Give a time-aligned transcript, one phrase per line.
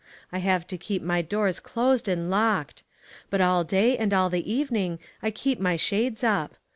[0.31, 2.81] I have to keep my doors closed and locked.
[3.29, 5.85] But all day and all the evening I keep my HEDGED IN.
[5.85, 6.55] shades up.